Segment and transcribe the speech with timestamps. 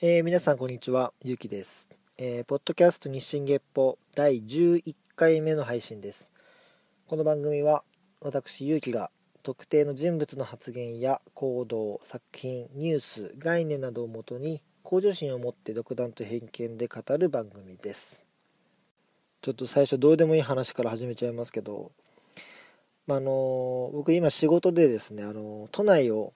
[0.00, 6.30] えー、皆さんこんにちは、ゆうきです、えー、ポッドキャスト日進月歩第11回目の配信です。
[7.08, 7.82] この番組は
[8.20, 9.10] 私ゆうきが
[9.42, 18.24] 特定の人物の発言や行動、作品、ニュース、概念などをもとに向上心を持って独断と偏見で語る番組です。
[19.42, 21.90] ちょっと最初どうでもいい話から始めちゃいますけど、
[23.08, 26.34] まあの僕今仕事でですね、あの都内を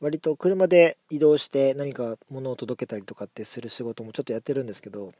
[0.00, 5.12] 割と車で移動して何か物を届けたりとかってする仕事もちょっとやってるんですけど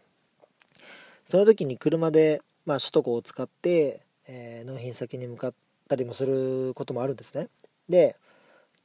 [1.26, 5.54] その時に車で、まあ、首都高を使って、えー、納品先に向かっ
[5.88, 7.48] たりもすることもあるんですね。
[7.88, 8.16] で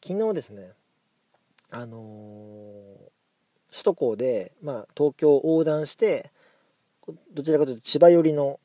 [0.05, 0.71] 昨日ですね
[1.69, 2.01] あのー、
[3.71, 6.31] 首都高で、まあ、東京を横断して
[7.33, 8.59] どちらかというと千葉寄りの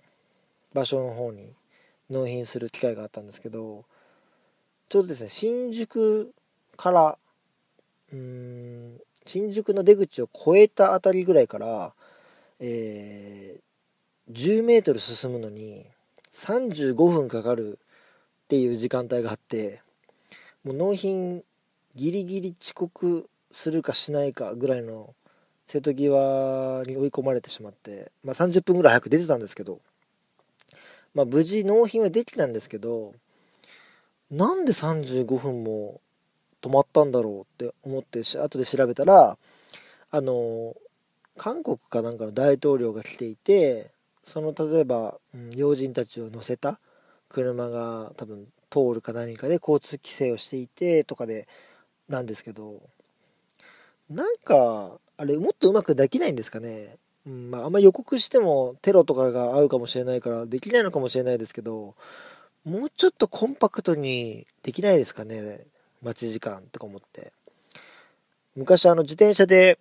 [0.74, 1.54] 場所の方に
[2.10, 3.84] 納品する機会があったんですけど
[4.88, 6.34] ちょうどですね新宿
[6.78, 7.18] から
[8.12, 11.92] うん新宿の出口を越えた辺りぐらいから、
[12.60, 15.84] えー、10メートル進むのに
[16.32, 17.78] 35分かかる
[18.44, 19.82] っていう時間帯があって
[20.64, 21.42] もう納品
[21.94, 25.14] ギリギリ遅刻するかしないかぐらいの
[25.66, 29.80] 瀬戸際に追い込まれてしまって、まあ、30分ぐらい早く出てたんですけど、
[31.14, 33.12] まあ、無事納品はできたんですけど
[34.30, 36.00] なんで35分も
[36.62, 39.36] 止まったんだろうって思って後で調べたら
[40.10, 40.74] あの
[41.36, 43.90] 韓国かなんかの大統領が来ていて
[44.24, 46.80] その例えば、うん、要人たちを乗せた
[47.28, 51.46] 車が多分通るか何かで交通規制をしていてとかで
[52.08, 52.80] なんですけど
[54.10, 61.94] なんかあれもっとうまくできないんですかね、うんまあ、あんま予告してもテロとかが合うかもしれないからできないのかもしれないですけど
[62.64, 65.64] もうちょっとコンパクトにできないですかね。
[66.02, 67.32] 待ち時間とか思って。
[68.56, 69.78] 昔あの自転車で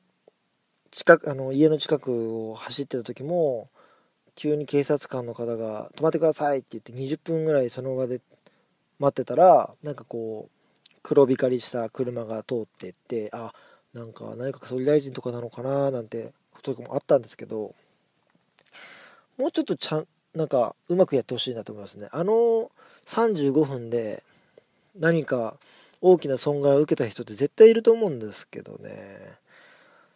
[0.91, 3.69] 近くあの家の近くを走ってた時も
[4.35, 8.21] 急に警察官の方が「止まってください」って言って20分ぐらいその場で
[8.99, 13.53] 待ってたらなんかこう黒光りした車が通ってってあ
[13.93, 17.73] なんか内閣総理大臣とかなのかななんてこともあったんですけど
[19.37, 22.09] もうちょっとちゃんなんかうまくやってほしいなと思いますね。
[22.11, 22.69] あの
[23.05, 24.23] 35分で
[24.95, 25.57] 何か
[26.01, 29.37] 大きな損害を受けた人って絶対いると思うんですけどね。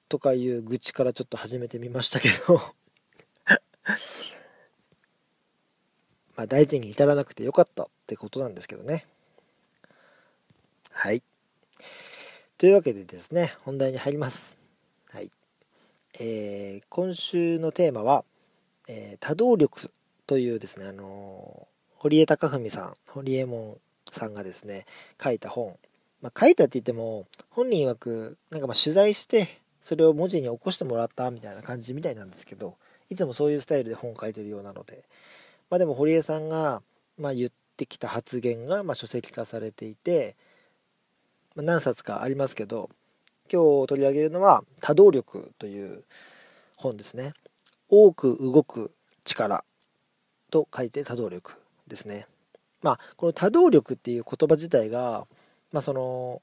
[0.10, 2.60] とかいう愚痴からちょっと始めてみましたけど。
[6.36, 9.06] まあ大事に至らなくてよかったってことなんですけどね。
[10.92, 11.24] はい。
[12.58, 14.60] というわけでですね本題に入ります。
[15.10, 15.32] はい。
[16.20, 18.24] えー、今週のテーマは、
[18.88, 19.92] えー、多動力
[20.28, 23.78] というですねあのー、堀江貴文さん堀江門
[24.12, 24.86] さんがですね
[25.22, 25.76] 書いた本、
[26.22, 32.76] まあ、書いたって言っても本人曰くなんかま取材してそれを文字に起こしてもらったみたいな感じみたいなんですけど
[33.10, 35.04] いつもそういうスタイルで本を書いてるようなので、
[35.70, 36.82] まあ、でも堀江さんが、
[37.18, 40.38] ま言ってきた発言がま書籍化されていて、
[41.56, 42.90] ま何冊かありますけど
[43.52, 46.06] 今日取り上げるのは「多動力」という
[46.78, 47.34] 本ですね。
[47.90, 48.94] 多く動く
[49.26, 49.66] 力
[50.50, 51.54] と書いて多動力
[51.88, 52.28] ですね。
[52.82, 55.26] まあ、この多動力っていう言葉自体が、
[55.72, 56.42] まあ、その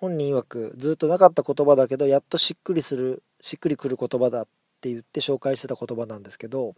[0.00, 4.46] 本人曰くずっとなかった言葉だけどやっとしっくりするしっくりくる言葉だっ
[4.80, 6.74] て言って紹介してた言葉なんですけど、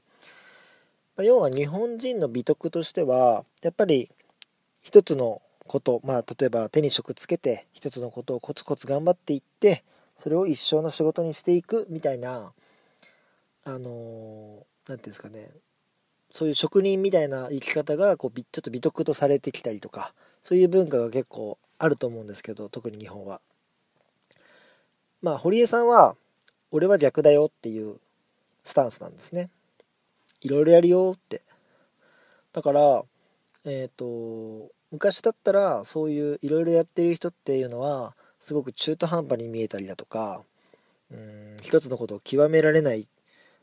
[1.17, 4.11] まあ、要は日本人の美徳としてはやっぱり
[4.81, 9.85] 一つのこと、まあ、例えば手に職つけて一つのことをコツコツ頑張っていって
[10.19, 12.53] それを一生の仕事にしていくみたいな
[13.65, 15.51] あの何、ー、て言うんですかね
[16.31, 23.41] そういう職人みたいな生き方がこうちょっと美徳とされてきたりとかそういう文化が結構あると思うんですけど特に日本は。
[25.23, 26.17] まあ堀江さんは
[26.71, 27.99] 俺は逆だよっていう
[28.63, 29.51] スタンスなんですね。
[30.41, 31.43] いろいろやるよって。
[32.53, 33.03] だから
[33.65, 40.43] えっ、ー、と昔だったらそういういろいろやってる人っていうのはすごく中途半端に見えたりだとか
[41.11, 43.07] うん一つのことを極められない、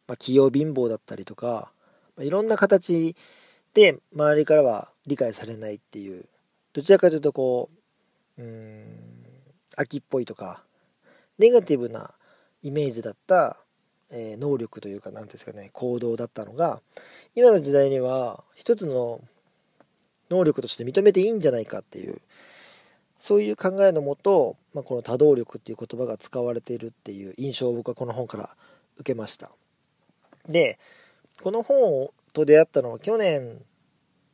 [0.07, 1.71] まあ、器用貧乏だったりとか
[2.19, 3.15] いろんな形
[3.73, 6.25] で周りからは理解されないっていう
[6.73, 7.69] どちらかというとこ
[8.37, 8.85] ううん
[9.75, 10.63] 秋っぽいとか
[11.37, 12.11] ネガティブな
[12.63, 13.57] イメージだった、
[14.09, 16.81] えー、能力というか何ですかね行動だったのが
[17.35, 19.21] 今の時代には一つの
[20.29, 22.19] 能力として認めていいんじゃないかっていう
[23.19, 28.49] そういう考えのもと、まあ、この多動力っていう言葉が使われているっていう印象を僕はこの本から
[28.97, 29.49] 受けました。
[30.47, 30.77] で
[31.41, 33.61] この本と出会ったのは去年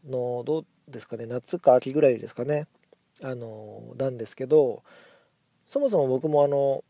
[0.06, 2.68] のどうですかね夏か秋ぐらいですかね。
[3.22, 4.82] あのなんですけど
[5.68, 6.84] そもそも僕もあの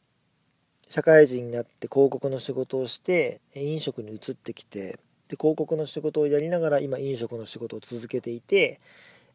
[0.87, 8.79] 社会人になって広告の仕事をして飲食に移ってきてで広告の仕事をやりながら今飲食の仕事を続けていて、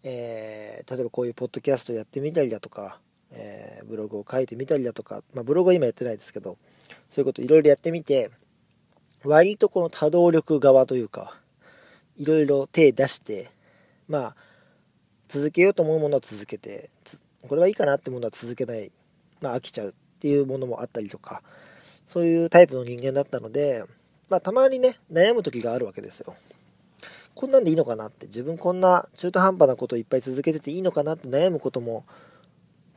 [0.03, 3.01] えー、例えばこういうポッドキャストやってみたりだとか、
[3.33, 6.57] えー、ブログを書いてみたりだとか、まあ、ブログは今やってないですけど
[7.11, 8.31] そういうこといろいろやってみて
[9.25, 11.35] 割とこの多動力側というか
[12.17, 13.51] いろいろ手出して
[14.09, 14.37] まあ
[15.29, 16.91] 続けようと思うものは続けて
[17.47, 18.91] これはいいかなってものは続けない
[19.41, 21.43] まあ飽きちゃうっていうものもあったりとか
[22.07, 23.85] そういうタイプの人間だったので
[24.29, 26.35] まあたまにね悩む時があるわけですよ。
[27.35, 32.05] こんなんでいいのかなって自分こんな中途半端なことをいっぱい続けてていいのかなって悩むことも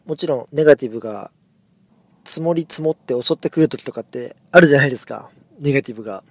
[0.08, 1.30] もちろんネガティブが
[2.24, 5.30] 積もり積もって襲ってくる時とかってあるじゃないですか。
[5.62, 6.24] ネガティブが。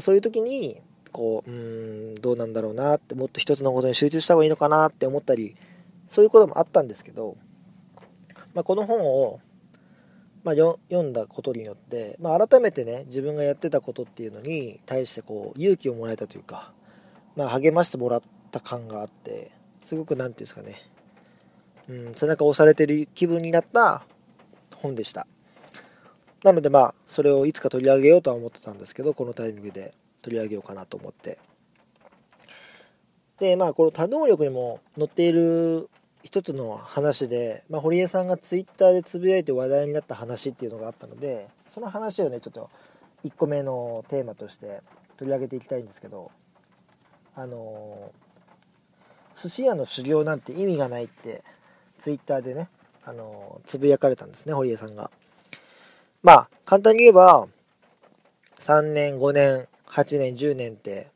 [0.00, 0.80] そういう時に
[1.12, 5.54] こううんどうなんだろうなってもっと一つのことに集中した方がいいのかなって思ったり
[6.08, 7.36] そういうこともあったんですけど、
[8.52, 9.40] まあ、この本を、
[10.42, 10.78] まあ、読
[11.08, 16.72] んだことによって、まあ、改めてね自分がやってたことっていうのに対してこう勇気をもらえたというか、
[17.36, 19.52] まあ、励ましてもらった感があって
[19.84, 24.04] すごく何て言うんですかねうん背中を押されてる気分になった
[24.74, 25.28] 本でした。
[26.44, 29.92] なのでまあそれをいつか取り上げようとは思ってたんですけどこのタイミングで
[30.22, 31.38] 取り上げようかなと思って。
[33.40, 35.88] でまあこの多能力にも載っている
[36.22, 42.70] 一つの話で、まあ、堀江さんがツイッターでつぶやいて話題になった話っていうのがあったのでその話をねちょっと
[43.24, 44.82] 1個目のテーマとして
[45.16, 46.30] 取り上げていきたいんですけど
[47.34, 48.12] あの
[49.34, 51.42] 寿司屋の修行なんて意味がないって
[51.98, 52.68] ツイッターでね
[53.04, 55.10] あのつぶやかれたんですね堀江さんが。
[56.24, 57.46] まあ簡単に言えば
[58.58, 61.08] 3年5年8年10年って、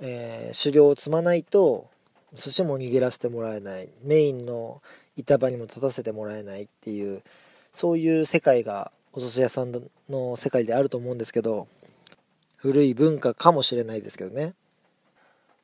[0.00, 1.86] えー、修行を積まないと
[2.34, 3.88] 寿司も握らせてもらえない。
[4.02, 4.82] メインの
[5.16, 7.22] 板場にも立たせてもらえないっていう
[7.72, 9.72] そういう世界がお寿司屋さん
[10.08, 11.68] の世界であると思うんですけど
[12.56, 14.54] 古い文化かもしれないですけどね、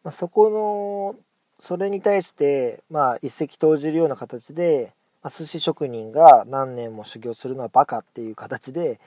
[0.05, 1.19] まあ、そこの
[1.59, 9.01] それに対してまあ一石投じるような形で、ま、寿司職人が何年も修行するのはバカっていう形で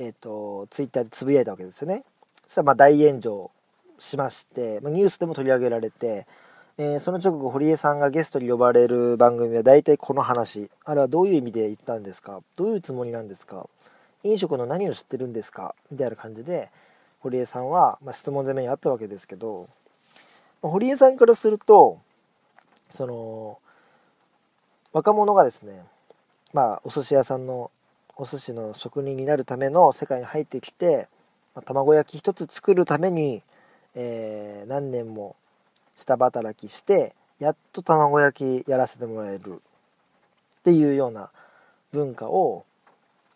[0.00, 2.04] え、ー、とツイッターでつぶやいたわけですよね。
[2.46, 3.50] そしたらま大炎上
[3.98, 6.24] しまして、ま、ニュースでも取り上げられて、
[6.78, 10.70] えー、その直後堀江さんがゲストに呼ばれる番組は大体この話。
[10.84, 12.40] あれはどういう意味で言ったんですか？
[12.56, 13.66] どういうつもりなんですか？
[14.22, 15.74] 飲食の何を知ってるんですか？
[15.90, 16.68] みたいな感じで
[17.18, 19.68] 堀江さんは、ま、質問攻めにあったわけですけど、
[20.62, 21.98] 堀江さんからすると
[22.94, 23.58] その
[24.92, 25.84] 若者がですね
[26.52, 27.70] まあお寿司屋さんの
[28.16, 31.08] お寿司の職人になるための世界に入ってきて
[31.54, 33.42] ま卵焼き一つ作るために、
[33.94, 35.36] えー、何年も
[35.96, 41.30] 下働きしてやっと卵焼きやらせてもらえるっていうような
[41.92, 42.64] 文化を、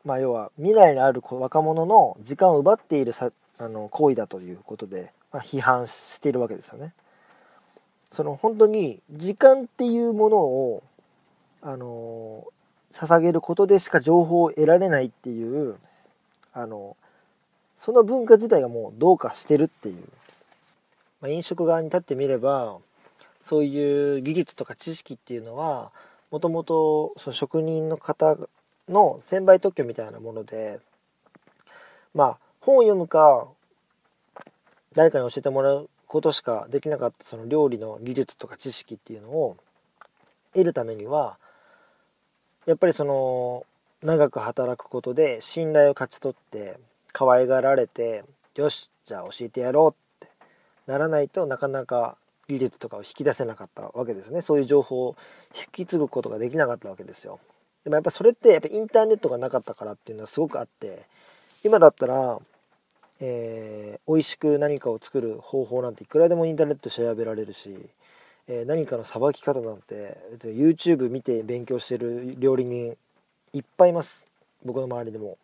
[0.05, 6.95] まあ、要は未来にある若者の時間を奪っているさあの行為だということで、まあ、批判しているわけですよね。
[8.11, 10.83] その本当に時間っていうものを
[11.63, 12.45] あの
[12.93, 15.77] 捧げることでしか情報を得られないっていう
[16.53, 16.97] あの
[17.77, 20.03] その文化自体がもうどうかしてるっていう、
[21.21, 22.77] まあ、飲食側に立ってみれば
[23.45, 25.91] そういう技術とか知識っていうのは
[26.31, 28.37] もともと職人の方
[28.89, 30.81] の専売特許みたいなもので
[32.15, 33.47] まあ本を読むか
[34.95, 39.57] 誰かに教えてもらうことしかできなかったその料理の技術とか知識っていうのを
[40.53, 41.39] 得るためには
[42.67, 43.67] やっぱりその
[44.03, 46.79] 長く働くことで信頼を勝ち取って
[47.13, 50.33] 可愛がられてよしじゃあ教えてやろうって
[50.87, 52.17] ならないとなかなか
[52.49, 54.43] 技術とかを引き出せなかったわけですね。
[54.43, 55.17] そういう情報を
[55.57, 57.41] 引き継ぐことができなかったわけですよ。
[57.85, 61.03] でもやっぱそれってやっぱインターネットがなかったからっていうのはすごくあって
[61.65, 62.39] 今だったら、
[63.21, 67.75] えー、美味しく何かを作る方法なんていくらでもインターネット調べられるし、
[68.49, 72.97] えー、何かのさばき方なんて YouTube 見て勉強してる料理人
[73.53, 74.27] いっぱいいます
[74.65, 75.39] 僕の周りでも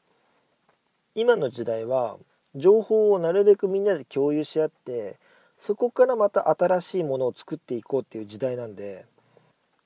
[1.15, 2.17] 今の時代は
[2.55, 5.17] 情報をなるべくみんなで共有し合って
[5.59, 9.05] そこからまた新しいものを作っていこうっていう時代なんで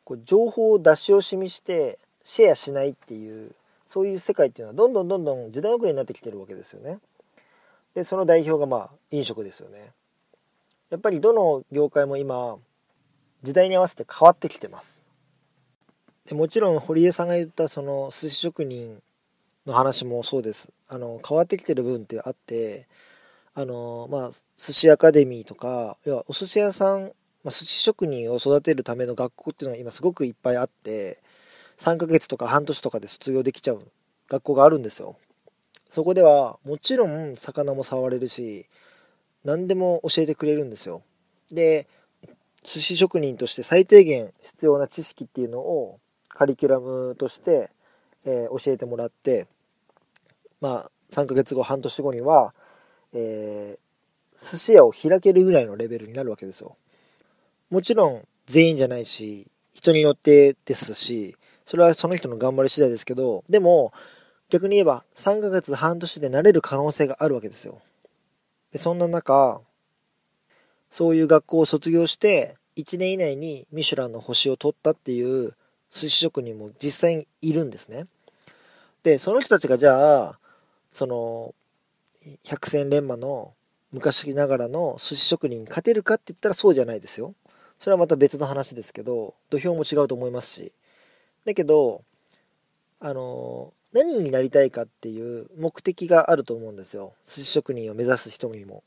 [0.05, 3.53] こう情報を出し惜しみしてシェアしないっていう
[3.89, 6.99] そういう世界っていうのはどんどんどんどん時代遅れになってきてるわけですよね。
[7.95, 9.93] でその代表がまあ飲食ですよね。
[10.91, 12.57] やっぱりどの業界も今
[13.43, 15.03] 時代に合わせて変わってきてます。
[16.27, 19.03] でもちろん堀江さんが言ったその寿司職人
[19.67, 20.71] の話もそうです。
[20.89, 22.87] あの変わってきてる部分ってあって
[23.55, 27.03] あのまあ寿司アカデミーとか要はお寿司屋さん、
[27.45, 31.19] まあ、寿司職人を育てるための学校っていうのが今すごくいっぱいあって
[31.79, 33.83] 3ヶ月とか半年とかで卒業できちゃう
[34.29, 35.17] 学校があるんですよ。
[35.89, 38.67] そこではもちろん魚も触れるし
[39.45, 41.03] 何でも教えてくれるんですよ。
[41.51, 41.87] で
[42.63, 47.71] 寿司職人として最低限必要な知識っていうのをカリキュラムとして、
[48.25, 49.47] えー、教えてもらって
[50.61, 52.55] まあ3ヶ月後半年後には、
[53.13, 56.77] えー、寿司屋を開けるぐらいのレベルになるわけですよ。
[57.71, 63.93] もちろん全員じゃないし人によってですしそれはその人の頑張り次第ですけどでも
[64.51, 67.81] 逆に言えば3ヶ月半年でなれる可能性があるわけですよ。
[68.73, 69.61] でそんな中
[70.93, 75.55] そういう学校を卒業して1年以内にミシュランの星を取ったっていう
[75.91, 78.07] 寿司職人も実際にいるんですね。
[79.03, 80.39] でその人たちがじゃあ
[80.93, 81.55] その
[82.45, 83.55] 百戦錬磨の
[83.91, 87.35] 昔ながらの寿司職人に勝てるかって言ったらそうじゃないですよ。
[87.79, 90.73] それはまた別の話ですけど土俵も違うと思いますし。
[91.47, 92.05] だけど
[93.01, 97.15] あの何になりたいかっていう目的があると思うんですよ。
[97.25, 98.83] 寿司職人を目指す人にも。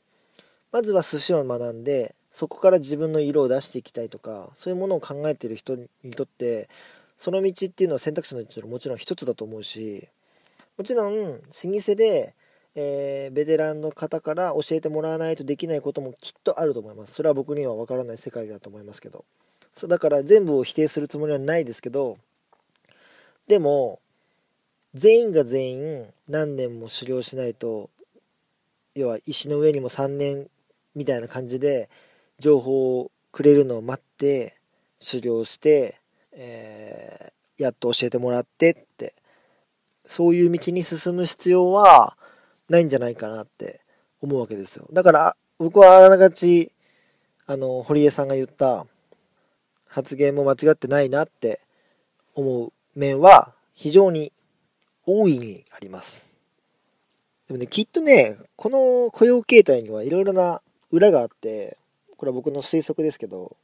[0.76, 6.68] まずは寿司を学んでそこから自分の色を出していきたいとかそういうものを考えてる人にとって
[7.16, 10.06] その道っていうのは選択肢のうちのもちろん一つだと思うし
[10.76, 12.34] もちろん老舗で、
[12.74, 17.14] えー、ベテランの方から教えてもらわないとできないこともきっとあると思います。
[17.14, 19.24] それは僕には分からない世界だと思いますけど。
[19.72, 22.18] そうだから全部を否定するつもりはないですけど
[23.46, 24.00] でも
[24.92, 27.88] 全員が全員何年も修行しないと
[28.94, 30.48] 要は石の上にも3年
[30.96, 31.88] みたいな感じで
[32.40, 34.58] 情報をくれるのを待って
[34.98, 36.00] 修行して、
[36.32, 39.14] えー、やっと教えてもらってって
[40.04, 42.16] そういう道に進む必要は
[42.68, 43.80] ないんじゃないかなって
[44.20, 46.72] 思うわけですよだから僕はあながち
[47.46, 48.86] あの堀江さんが言った
[49.86, 51.60] 発言も間違ってないなって
[52.34, 54.32] 思う面は非常に
[55.06, 56.34] 大いにあります。
[57.46, 61.76] でもね、きっとね、この雇用形態にはいろいろな裏があって、
[62.16, 63.56] これは僕の推測ですけど、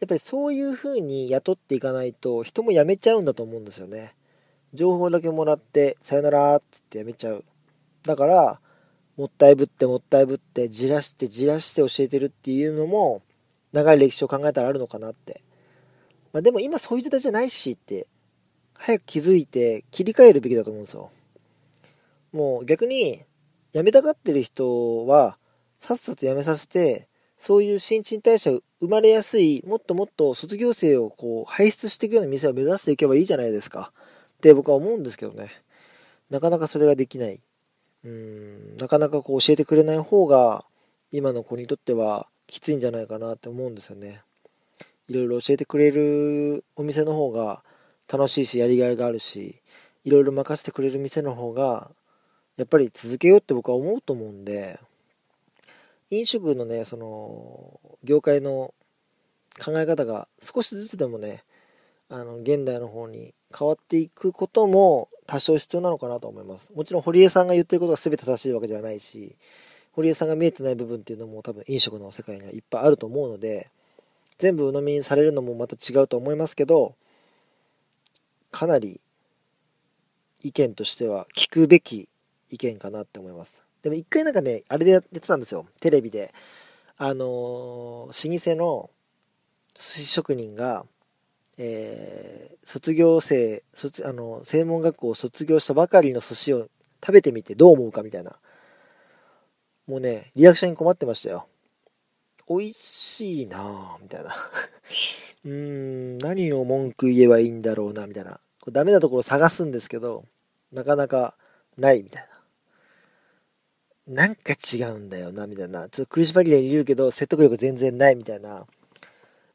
[0.00, 4.14] やっぱりそういう風に雇っていかないと人も辞めちゃうんだと思うんですよね。
[4.72, 7.44] 情報だけもらって、さよならっつって辞めちゃう。
[8.04, 8.60] だから、
[9.16, 13.22] もったいぶってもったいぶってじらしてじらして教えてるっていうのも
[13.72, 15.42] 長い歴史を考えたらあるのかなって。
[16.32, 18.06] まあでも今そういう時代じゃないしって
[18.74, 21.10] 早く気づいて切り替えるべきだと思うんですよ。
[22.32, 23.22] もう逆に
[23.72, 25.36] 辞めたがってる人は
[25.80, 27.08] さっさと辞めさせて
[27.38, 33.90] そういう新陳代謝生まれやすいもっともっと卒業生をこう輩出していくような店を目指していけばいいじゃないですか。
[34.36, 35.48] って僕は思うんですけどね。
[36.28, 37.40] なかなかそれができない。
[38.04, 40.66] うんなかなかこう教えてくれない方が
[41.12, 44.20] 今の子にとってはきついんじゃないかなって思うんですよね。
[45.08, 47.64] いろいろ教えてくれるお店の方が
[48.06, 49.62] 楽しいしやりがいがあるし
[50.04, 51.90] いろいろ任せてくれる店の方が
[52.58, 54.78] やっぱり続けようって僕は思うと思うんで
[56.10, 58.74] 飲食のねその業界の
[59.64, 61.44] 考え方が少しずつでもね
[62.08, 69.36] あの現代の方に変わっていくことも多少必要なのかなと思いますもちろん堀江さんが言ってることが全て正しいわけではないし
[69.92, 73.70] 堀江さんが見えてない部分っていうのも多分飲食の世界にはいっぱいあると思うので
[74.38, 76.94] 全部鵜呑みにされるのもまた違うと思いますけど
[78.50, 79.00] かなり
[80.42, 82.08] 意見としては聞くべき
[82.50, 83.69] 意見かなって思います。
[83.82, 85.66] でも一回なんかね、あれでやってたんですよ。
[85.80, 86.34] テレビで。
[86.96, 88.90] あのー、老舗の
[89.74, 90.84] 寿司職人が、
[91.56, 96.68] えー、卒業生、卒あの、専門学校を卒業したばかりの寿司を
[97.02, 98.36] 食べてみてどう思うかみたいな。
[99.86, 101.46] もうね、リアクションに困ってましたよ。
[102.48, 104.34] 美味しいなぁ、みたいな。
[105.44, 108.40] うーん、何を文句言えばいいんだろうな、みたいな。
[108.60, 110.24] これダメなところ探すんですけど、
[110.72, 111.36] なかなか
[111.76, 112.29] ないみたいな。
[114.10, 115.88] なんか違うんだよな、みたいな。
[115.88, 118.66] ちょっと苦しばりで言うけど、説得力全然ないみたいな。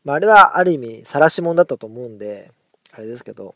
[0.05, 2.51] まあ、あれはある意味、晒し者だったと思うんで、
[2.93, 3.53] あれですけど。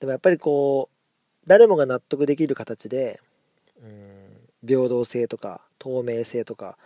[0.00, 3.20] でもやっぱりこう、誰もが納得できる形で、
[3.82, 6.76] うん、平等性とか、透明性とか、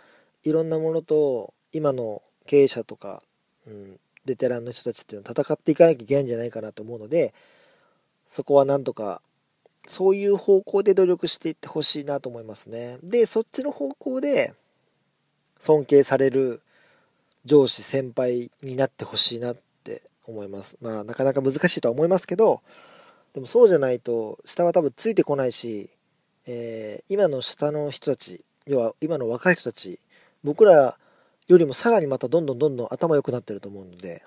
[0.45, 3.21] いろんなものと、今の経営者とか、
[3.67, 7.33] うん、ベテランの人たちっていうのは戦っていかなきゃいけないんじゃないかなと思うので
[8.27, 9.21] そこはなんとか
[9.87, 14.53] そういう方向で努力していってほしいなと思いますねでそっちの方向で
[15.59, 16.61] 尊敬される
[17.45, 22.61] 上司先輩になってほしいなって思いますまあなかなか難しいとは思いますけど
[23.33, 25.89] でもそうじゃないと下は多分ついてこないし、
[26.45, 29.99] えー、今の下の人たち要は今の若い人たち
[30.43, 30.97] 僕ら
[31.49, 34.23] よりもさらにまたどんどんどんどん頭良くなってると思うので、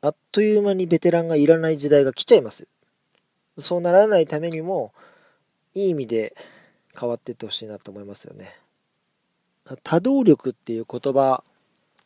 [0.00, 2.66] あっという間にベテランがいらない時代が来ちゃいます。
[3.60, 4.92] そうならないためにも
[5.74, 6.34] いい意味で
[6.98, 8.54] 変わっていってほしいなと思いますよね。
[9.82, 11.44] 多動力っていう言葉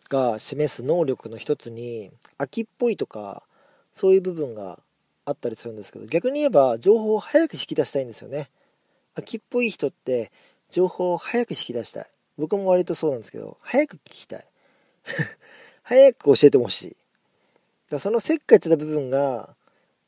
[0.09, 3.45] が示す能力の一つに秋っぽいとか
[3.93, 4.81] そういう部分が
[5.25, 8.51] あったりするんですけど逆に言えば情報を早く引き出したいんですよね。
[9.15, 10.33] 秋っぽい人って
[10.71, 12.07] 情報を早く引き出したい。
[12.39, 14.45] 僕も割とそうなんですけど早く聞きたい。
[15.85, 16.97] 早く教えてほしい。
[17.91, 19.55] だそのせっかちな部分が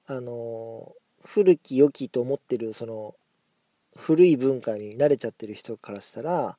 [0.07, 0.93] あの
[1.27, 3.15] 古き良きと思ってるその
[3.97, 6.57] 古い文化に慣れちゃってる人からしたら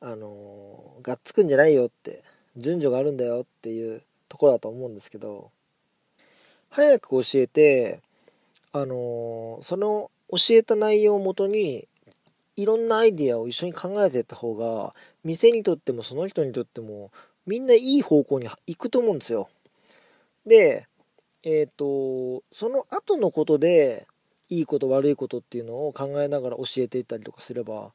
[0.00, 2.22] あのがっつくんじゃないよって
[2.56, 5.50] 順序があるんだよっていうところだと思うんですけど
[6.70, 8.00] 早く教えて
[8.72, 11.86] あのその教えた内容をもとに
[12.56, 17.10] いろんなアイディアを一緒に考えていった方が店にとってもその人にとっても
[17.46, 19.48] みんないい方向に行くと思うんですよ。
[20.46, 20.86] で、
[21.46, 24.08] えっ、ー、と、その後のことで
[24.50, 27.92] いいこと悪いことっていうのを考えながら教えていったりとかすれば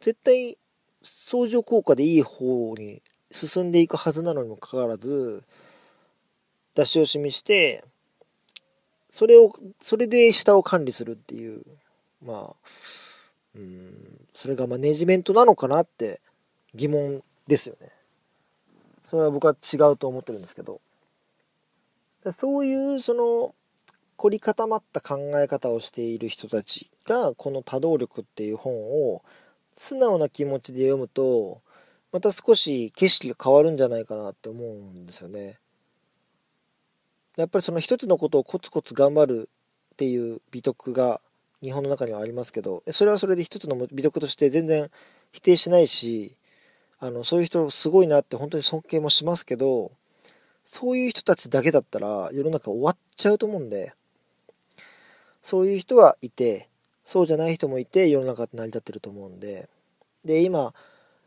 [0.00, 0.58] 絶対
[1.02, 5.44] 相乗効果でいい方に進んでいくはずなのにもかかわらず
[6.74, 7.84] 出し惜しみして
[9.10, 11.62] それをそれで下を管理するっていう
[12.24, 12.68] まあ
[13.56, 16.20] うんそれがマネジメントなのかなって
[16.74, 17.88] 疑問ですよね。
[19.08, 20.80] それは僕は違うと思ってるんですけど。
[22.32, 23.54] そういうその
[24.16, 28.72] 凝り固まった考え方をしている人たちがこの多動力っていう本
[29.12, 29.22] を
[29.76, 31.60] 素直な気持ちで読むと
[32.12, 35.58] また少し景色が変わるんじゃないかなって思うんですよね。
[37.36, 39.48] やっぱりその一つのことをコツコツ頑張る
[39.94, 41.20] っていう美徳が
[41.60, 44.88] 日本の中にはありますけどそれはそれで一つの美徳として全然
[45.32, 46.36] 否定しないし
[47.00, 49.90] あのそういう人すごいなって本当に尊敬もしますけど
[50.64, 53.92] そういう人たちだけだったら世の中終わっちゃうと思うんで
[55.42, 56.68] そういう人はいて
[57.04, 59.68] そうじゃない人もいて世の中って成り立ってると思うんで
[60.24, 60.72] で今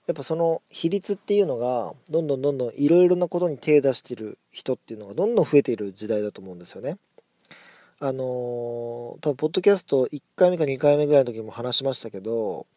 [0.08, 6.98] やっぱその比率っていうのがどんどんどんどんいろいろなことに手を出してる人っていうのがどんどん増えている時代だと思うんですよね。
[8.00, 12.68] あのー、多分ポッドキャスト1回目か2回目ぐらいの時も話しましたけど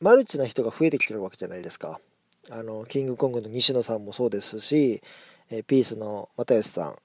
[0.00, 1.98] マルチな人が増えてきてるわけじゃないですか。
[2.50, 5.02] あのキングコングの西野さんもそうですし、
[5.50, 6.96] え、ピースの又吉さん、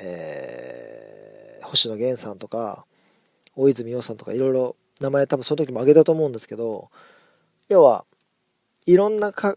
[0.00, 2.86] えー、星野源さんとか
[3.56, 6.90] 大泉洋さんとかいろいろ名前多分その時も挙げたと思うんですけど
[7.68, 8.04] 要は
[8.86, 9.56] いろんなか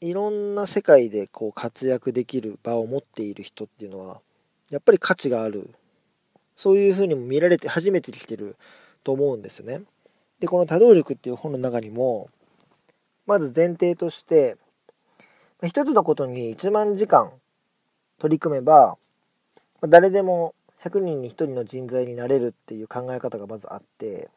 [0.00, 4.20] いろんな世界でこう活躍できる場を持っている人っていうのは
[4.70, 5.70] やっぱり価値がある
[6.56, 8.56] そういうふうにも見られて初めてきてる
[9.02, 9.82] と思うんですよね。
[10.40, 12.28] でこの多動力っていう本の中にも
[13.26, 14.56] まず前提として
[15.62, 17.32] 一つのことに1万時間
[18.24, 18.96] 取り組めば
[19.82, 24.30] ま誰でも100人に1人の人材になれるっていう考え方がまずあって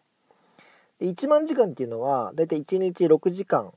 [0.99, 3.71] で1万時間っていうのはだいたい1日6時間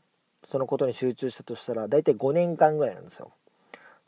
[0.44, 3.30] そのことに集中したとしたらだいたい5年間ぐらいなんですよ。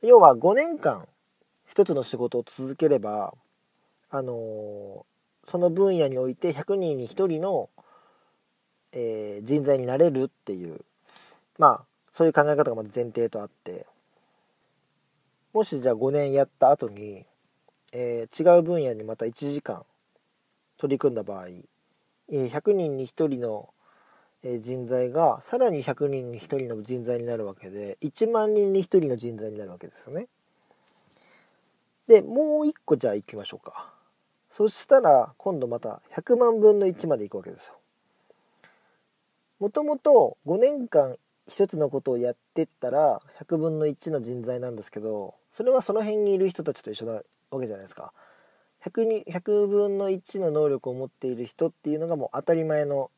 [0.02, 1.06] 要は5年間
[1.68, 3.32] 一つの仕事を続ければ
[4.10, 7.70] あのー、その分野において100人に1人の、
[8.90, 10.80] えー、人材になれるっていう
[11.60, 13.86] まあそういう考え方がまず前提とあって
[15.52, 17.24] もしじゃあ5年やった後に
[17.92, 19.84] えー、違う分野にまた1時間
[20.78, 23.68] 取り組んだ場合、え、100人に1人の、
[24.44, 30.26] 人材がさらに100人に1人の人材になるわけで1万人に1人の人材になるわけですよね。
[32.08, 33.92] でもう1個じゃあ行きましょうか。
[34.50, 37.74] そしたら今度また100万分の1まで行くわけですよ。
[39.60, 48.12] もともと5年間一つのことをやってったら100分の1の人材なんですけどそれはその辺にいる人たちと一緒だわけじゃないですか。
[48.84, 53.10] 100, に100分の1の能力を持っている人っていうのがもう当たり前の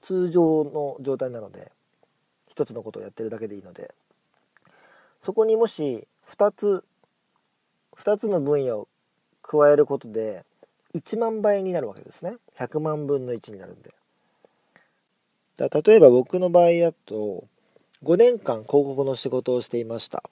[0.00, 1.72] 通常の状態なので
[2.48, 3.94] 一つのことをやってるだけでいいので。
[5.20, 6.84] そこにもし2つ
[7.96, 8.88] 2つの分野を
[9.40, 10.44] 加えることで
[10.94, 12.36] 1万倍になるわけですね。
[12.58, 13.94] 100万分の1になるんで。
[15.56, 17.44] だ例えば僕の場合だと
[18.02, 20.22] 5年間広告の仕事をしていました、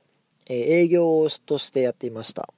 [0.46, 2.52] え営業としてやっていました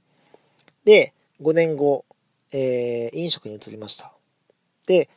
[0.85, 2.05] で、5年後、
[2.53, 4.13] えー、飲食に移りました。
[4.87, 5.09] で、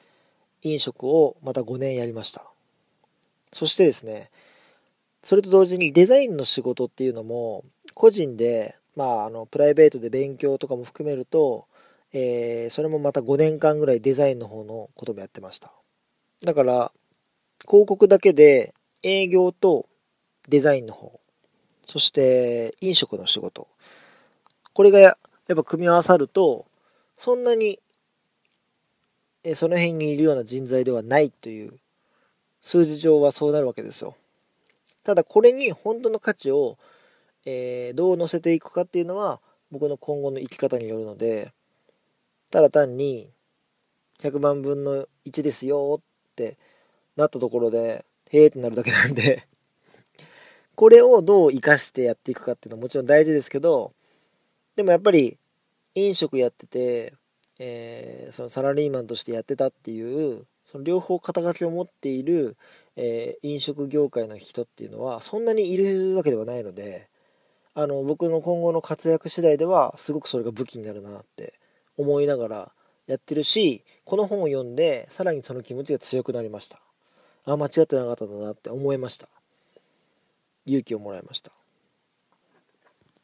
[0.64, 2.46] 飲食をまた5年やりました。
[3.54, 4.30] そしてですね、
[5.24, 11.68] それと同時にデザインの仕事っていうのも、個人で、まあ、あの、プライベートで勉強とかも含めると、
[12.14, 15.74] えー、それもまた5年間ぐらいデザインの方のこともやってました。
[16.44, 16.92] だから、
[17.68, 19.88] 広告だけで営業と
[20.48, 21.17] デザインの方、
[21.88, 23.68] そして飲食の仕事、
[24.74, 26.66] これがやっぱ組み合わさると
[27.16, 27.80] そんなに
[29.44, 31.74] えその辺にいるような人材ではないという
[32.62, 34.16] 数字上はそうなるわけですよ。
[35.04, 36.78] ただこれに本当の価値を、
[37.46, 39.40] えー、どう乗せていくかっていうのは
[39.72, 41.54] 僕の今後の生き方によるので
[42.52, 43.30] ただ単に
[44.20, 46.58] 100万分の1ですよって
[47.16, 49.48] なったところでへえってなるだけなんで。
[50.78, 53.94] これをどう活かしてやっていくかっていうのはもちろん大事ですけど
[54.76, 55.36] でもやっぱり
[55.96, 57.16] 飲食やってて、
[57.58, 62.58] えー、そのサラリーマンとしてやってたっていうその両方肩書きを持っている、
[62.96, 67.10] えー、飲食業界の人っていうのはそんなにいるわけではないので
[67.74, 71.56] あの僕の今後の活躍次第ではすごくそれが武器になるなって
[71.98, 72.72] 思いながら
[73.08, 76.80] やってるしこの本を読んでさらにその気持ちが強くなりました。
[77.46, 79.28] あ間違ってなかったんだなって思いました。
[80.68, 81.52] 勇気をもらいました。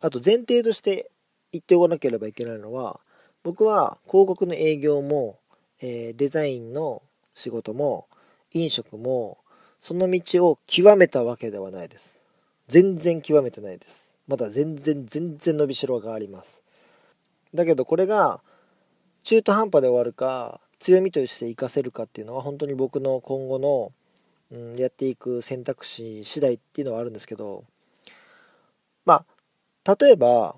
[0.01, 1.12] あと前提として
[1.51, 2.99] 言っておかなければいけないのは
[3.43, 5.38] 僕は広告の営業も、
[5.82, 7.03] えー、デザインの
[7.36, 8.08] 仕事も
[8.51, 9.38] 飲食も
[9.79, 12.23] その道を極めたわけではないです。
[12.67, 14.13] 全然極めてないです。
[14.27, 16.63] まだ全然全然伸びしろがあります。
[17.53, 18.41] だけどこれが
[19.23, 23.93] 中途半端で終わるか強みとして活かせるかっていうのは本当に僕の今後の、
[24.53, 27.65] うん、やっていく選択肢次第っていうのはあるんですけど
[29.05, 29.25] ま
[29.85, 30.55] あ例えば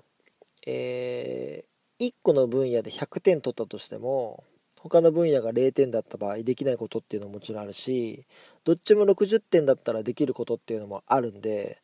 [0.66, 4.42] えー、1個の分野で100点取ったとしても
[4.80, 8.24] 他の分野が0点だった場合できないことっていうのももちろんあるし
[8.64, 11.80] どっちも60点だったらできることっていうのもあるんで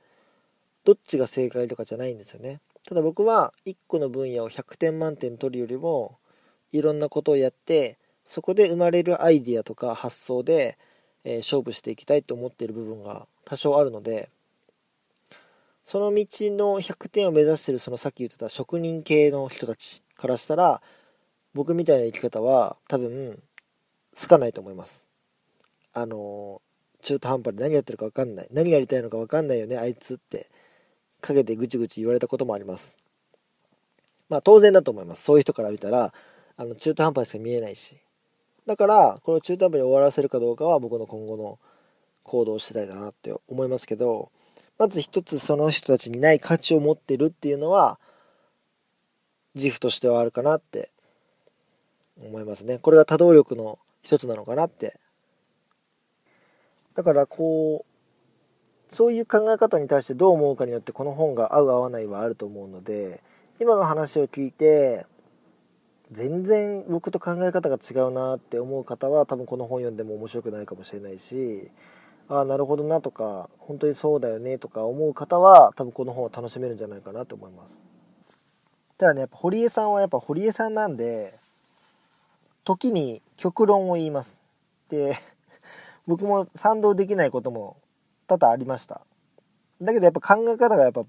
[0.84, 2.60] どっちが正解とかじゃないんですよね。
[2.88, 6.18] ただ僕は1個の分野を100点満点取るよりも
[6.72, 10.76] いろんなことをやってそこで生まれるアイディアとか発想で、
[11.24, 14.28] えー、勝負していきたいと思っている部分が多少あるので
[15.84, 20.80] その道の100点を目指してるそのさっき言ってた職人系の人たちからしたら
[21.54, 23.38] 僕みたいな生き方は多分
[24.14, 25.06] つかないと思います。
[25.92, 26.62] あの
[27.02, 28.48] 中途半端で何やってるか分かんない。
[28.52, 30.48] 何やりたいのか分かんないよねあいつって
[31.20, 32.96] 陰でぐちぐち言われたこともあります。
[34.28, 35.24] まあ当然だと思います。
[35.24, 36.14] そういう人から見たら
[36.56, 37.96] あの中途半端しか見えないし。
[38.66, 41.58] だからこれを中途半端に終わらせるかどうかは僕の今後の
[42.22, 44.30] 行動次第だなって思いますけど
[44.78, 47.98] まず一つその人たちにない価値を持ってるっていうのは
[49.54, 50.90] 自負としてはあるかなって
[52.20, 52.78] 思いますね。
[52.78, 54.98] これが多動力の一つなのかなって。
[56.94, 63.22] だからこうそういう考え方に対してどう思うかによってこの本が合う合わないはあると思うので
[63.60, 65.06] 今の話を聞いて
[66.12, 71.70] 全然僕と考え方が違うなって思う方は多分この本読んでも面白くないかもしれないし
[72.28, 77.80] ああなるほどなとか本当にそうだよねとか思う方は多分この本を楽しめるんじゃないかなと思います。
[78.98, 81.34] ただねやっぱ堀江さんはやっぱ堀江さんなんで
[82.64, 84.42] 時に極論を言います。
[84.90, 85.16] で
[86.06, 87.76] 僕も賛同できないことも
[88.28, 89.00] 多々ありました。
[89.80, 91.00] だけどやっぱ考え方がやっぱ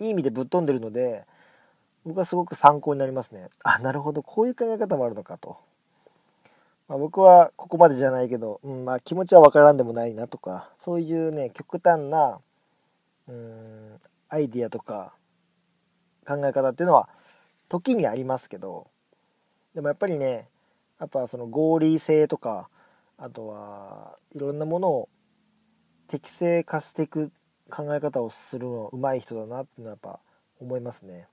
[0.00, 1.26] いい意味でぶっ飛んでるので
[2.04, 3.48] 僕はすごく参考になりますね。
[3.62, 4.22] あなるほど。
[4.22, 5.58] こういう考え方もあるのかと。
[6.90, 12.40] まあ、僕はここまでじゃないけど、うんまあ、気持ちは分からんでもないなとかそういうね極端な
[13.28, 15.12] うんアイディアとか
[16.26, 17.08] 考え方っていうのは
[17.68, 18.88] 時にありますけど
[19.72, 20.48] でもやっぱりね
[20.98, 22.68] やっぱその合理性とか
[23.18, 25.08] あとはいろんなものを
[26.08, 27.30] 適正化していく
[27.70, 30.18] 考え方をするの上手い人だなっていうのはやっぱ
[30.60, 31.28] 思いますね。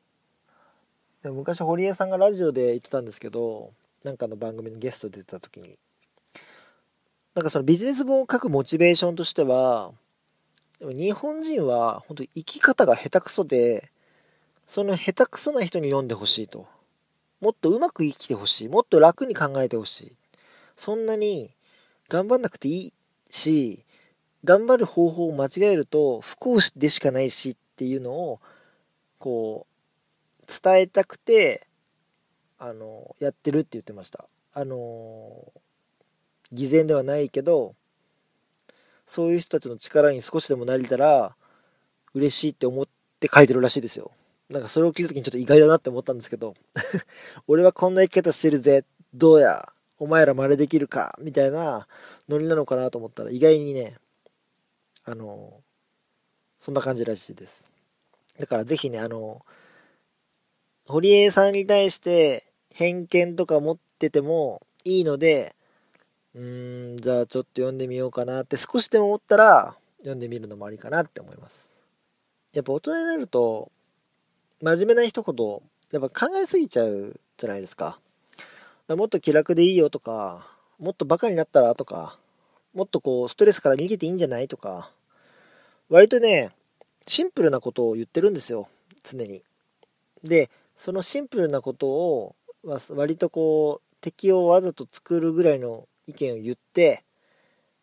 [1.27, 3.71] でも昔堀江さんがラジオで言ってたんですけど
[4.05, 5.77] なんかの番組のゲストで出た時に。
[7.35, 9.91] なんかそのビジネス本を書くモチベーションとしては
[10.79, 13.91] 日本人は本当生き方が下手くそで
[14.65, 16.65] その下手くそな人に読んでほしいと。
[17.41, 18.67] もっとうまく生きてほしい。
[18.69, 20.11] もっと楽に考えてほしい。
[20.77, 21.51] そんなに
[22.07, 22.93] 頑張んなくていい
[23.29, 23.83] し
[24.45, 28.39] 頑張る方法を間違えると不幸でしかないしっていうのを
[29.19, 29.76] こう
[30.47, 31.67] 伝えたくて
[32.57, 34.25] あのやってるって言ってました。
[34.53, 35.51] あの
[36.51, 37.75] 偽善ではないけど
[39.05, 41.35] そういう人たちの力に少しでもなれたら
[42.13, 42.87] 嬉しいって思っ
[43.19, 44.11] て書いてるらしいですよ。
[44.49, 46.55] なんかそれを聞いた時にちょっと意外だなって思ったんですけど
[47.47, 48.85] 俺はこんな生き方してるぜ。
[49.13, 49.71] どうや？
[49.99, 51.17] お前ら真似できるか？
[51.21, 51.87] みたいな
[52.29, 53.97] ノリなのかなと思ったら意外にね
[55.03, 55.61] あの
[56.59, 57.69] そんな感じらしいです。
[58.39, 59.45] だからぜひねあの
[60.87, 65.53] 堀江さんに対して偏見とか持っててもいいので、
[66.33, 71.71] うーん、じゃあちょっと読んでみようかなって少しでも思ったら読んでみるのもありかなって思います。
[72.53, 73.69] やっぱ大人になると、
[74.61, 77.99] 真面目な一言、やっぱ考えすぎちゃうじゃないですか。
[78.87, 80.47] かもっと気楽でいいよとか、
[80.79, 82.17] もっとバカになったらとか、
[82.73, 84.91] もっとこう、ストレスから逃げていいんじゃないとか、
[85.89, 86.51] 割とね、
[87.05, 88.69] シンプルなことを言ってるんですよ、
[89.03, 89.43] 常に。
[90.23, 92.35] で、そのシンプルなことを、
[92.91, 97.03] 割とこう、敵をわざと作るぐらいの意見を言って、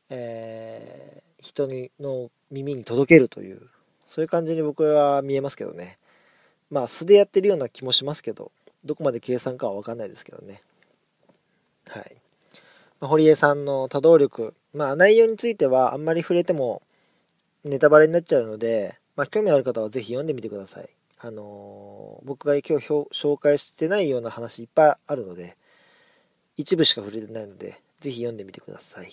[0.08, 3.68] えー、人にの耳に届けるという、
[4.06, 5.98] そういう感じに僕は見えますけどね。
[6.70, 8.52] まあ素でやってるような気もしますけど、
[8.84, 10.62] どこまで計算かは分かんないですけどね。
[11.88, 12.16] はい。
[13.00, 16.82] まあ、堀江さんの多動力、まあ内容についてはあんまり触れても
[17.64, 20.88] ネタバレになっちゃうので、まあ興味ある方はぜひ読んでみてください。
[21.24, 25.56] あのー、僕が今日紹介してないような話いっぱいあるので、
[26.58, 29.10] 一部しか触れてないので、ぜひ読んでみてください。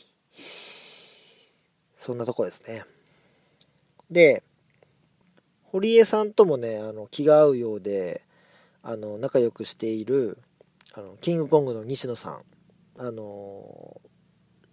[1.95, 2.83] そんなとこですね。
[4.09, 4.43] で、
[5.63, 8.25] 堀江さんともね、あの、気が合うようで、
[8.83, 10.37] あの、仲良くしている、
[10.93, 12.41] あの、キングコングの西野さん、
[12.97, 14.01] あの、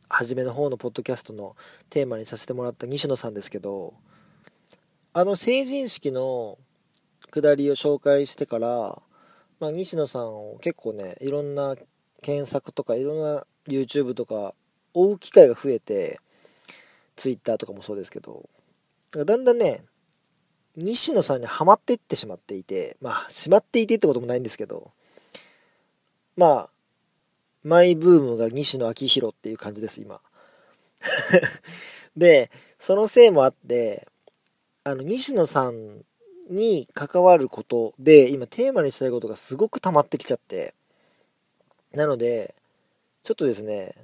[0.09, 1.55] 初めの方のポッドキャストの
[1.89, 3.95] テーマにさせてもらった西野さんですけど、
[5.13, 6.59] あの成人式の
[7.31, 9.01] 下りを紹介してから、
[9.61, 11.77] まあ、西野さんを結構ね、いろんな
[12.23, 14.55] 検索とか、いろんな YouTube とか、
[14.95, 16.21] 追う機会が増えて、
[17.17, 18.49] Twitter とかもそうですけど、
[19.13, 19.83] だんだんね、
[20.77, 24.93] 西野さんにはまっていってしまっていて、まあ、しまっていてってこともないんですけど、
[26.37, 26.71] まあ、
[27.65, 30.21] マイブームが西野昭弘っていう感じです、今。
[32.17, 34.07] で、そのせいもあって、
[34.85, 36.05] あの、西野さん
[36.49, 40.75] に関わることで、今テーマにしたいことがすごく溜まってきちゃって、
[41.93, 42.55] なので、
[43.23, 43.95] ちょっとですね、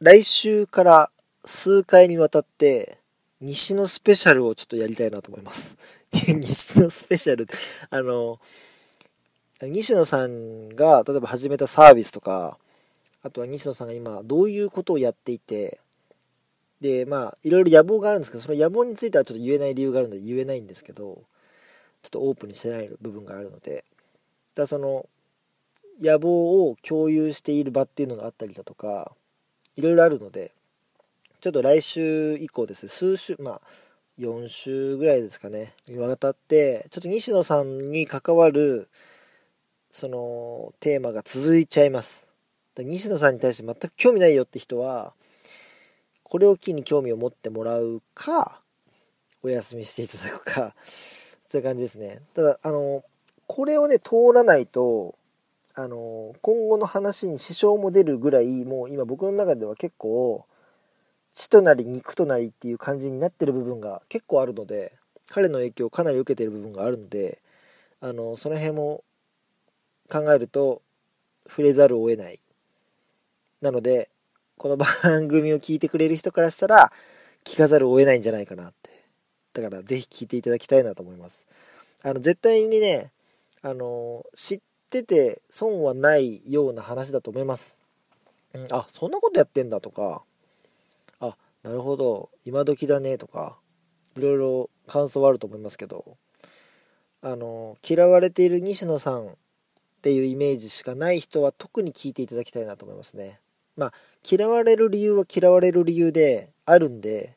[0.00, 1.10] 来週から
[1.44, 2.98] 数回にわたって、
[3.40, 5.76] 西のスペシャルをちょっとやりたいなと思います。
[6.12, 7.46] 西のスペシャル、
[7.90, 8.40] あの、
[9.62, 12.58] 西野さんが例えば始めたサービスとか、
[13.22, 15.80] あとは西野さんが今どういうことをやっていて、
[16.80, 21.22] で、まあ、いろいろ野望があるんですけど、その野望についてはちょっと言えない理由があるので言えないんですけど、
[22.02, 23.84] ちょっとオープンにしてない部分があるので、
[24.54, 25.06] だその、
[26.00, 29.12] 野望を共有している場っていうのがあったりだとか、
[29.76, 30.52] いろいろあるので、
[31.40, 33.60] ちょっと来週以降ですね、数週、まあ、
[34.18, 38.88] 4週ぐらいですかね、にわたって、ちょっと西野さんに関わる、
[39.90, 42.28] その、テーマが続いちゃいます。
[42.76, 45.14] 西野さんに対して全く興味ないよって人は、
[46.28, 48.60] これを機に興味を持ってもらうか、
[49.42, 52.20] お休みしていただくか、そういう感じですね。
[52.34, 53.04] ただ、あの、
[53.46, 55.16] これをね、通らないと、
[55.74, 60.44] あの、今後の話に支障も出るぐらい、もう今僕の中では結構、
[61.38, 64.92] 血となり肉となりっていう感じになってる部分が結構あるので
[65.28, 67.38] 彼の影響をかなり受けてる部分があるので
[68.00, 69.04] あのその辺も
[70.10, 70.82] 考えると
[71.48, 72.40] 触れざるを得ない
[73.62, 74.10] なので
[74.58, 76.92] この番組を聞いてくれる人からしたら
[77.44, 78.90] 聞かざるを得ないんじゃないかなって。
[79.54, 81.46] だから是非聞いていただきたいなと思います。
[82.02, 83.12] あの絶対にね
[83.62, 87.76] あの知ってて損はないような話だと思います、
[88.54, 90.22] うん、あそんなことやってんだとか。
[91.20, 92.30] あなるほど。
[92.44, 93.56] 今時だねとか。
[94.16, 96.16] いろいろ感想はあると思いますけど。
[97.20, 99.30] あの嫌われている西野さんっ
[100.02, 103.40] ていうイメージしかない人は特に聞いていただきたいなと思いますね。
[103.78, 103.92] まあ
[104.28, 107.36] 嫌われる理由は嫌われる理由であるんで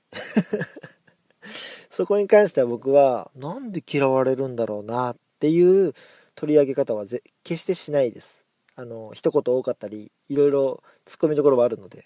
[1.89, 5.93] そこに関しては僕はなんで嫌われるんだろうなっていう
[6.36, 8.45] 取り上げ方は決してしないです。
[8.75, 12.06] あの一言多かったりいろいろツッコミどころはあるので。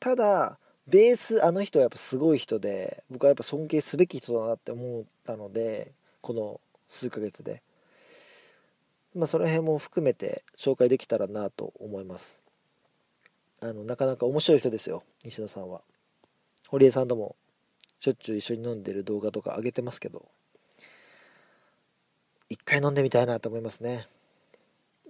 [0.00, 7.62] ただベースあの人はやっぱすごい人で僕はやっぱ尊敬すべき人だなって思ったのでこの数ヶ月で。
[9.14, 12.42] まあその辺も含めて紹介できたらなと思います。
[13.60, 15.80] あのなかなか面白い人ですよ西野さんは
[16.68, 17.36] 堀江さんとも
[18.00, 20.26] しょっちゅう一緒に飲んでる動画とか上げてますけど
[22.48, 24.06] 一回飲んでみたいなと思いますね、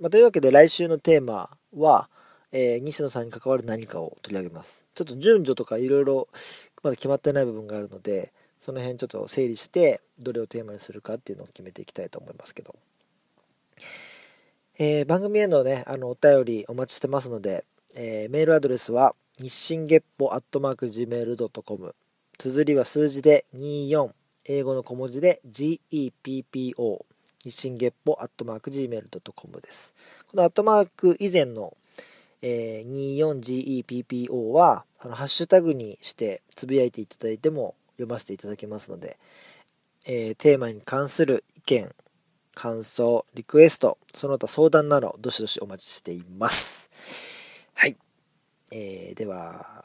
[0.00, 2.08] まあ、というわけで来週のテーマは
[2.50, 4.84] えー、西野さんに関わる何かを取り上げます。
[4.94, 6.28] ちょっと順序とかいろいろ
[6.82, 12.74] まだ決まってない部分があるので、その辺ちょっと整理して、どれをテーマにするかっていうのを決めていきたいと思いますけど。
[14.78, 17.64] えー、番組へのね、あの、お便りお待ちしてますので、
[17.96, 21.94] えー、メールアドレスは、日進月歩アットマーク Gmail.com。
[22.38, 24.10] 綴りは数字で24、
[24.46, 27.04] 英語の小文字で GEPPO。
[27.44, 29.94] 日進月歩アットマーク Gmail.com です。
[30.30, 31.76] このアットマーク以前の
[32.42, 39.18] えー、24GEPPO はあのハッシュタグにしてつぶやいていただいても読ませていただけますので、
[40.06, 41.90] えー、テーマに関する意見、
[42.54, 47.37] 感想、リクエスト、その他相談などどしどしお待ちしています。
[47.80, 47.96] はい。
[48.72, 49.84] えー、では、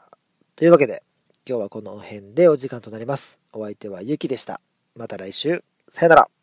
[0.56, 1.04] というわけで、
[1.48, 3.40] 今日はこの辺でお時間となります。
[3.54, 4.62] お相手はゆきでした。
[4.96, 6.43] また来週、さよなら。